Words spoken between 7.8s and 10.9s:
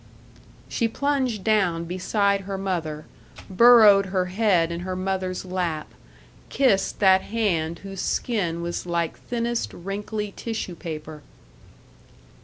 whose skin was like thinnest wrinkly tissue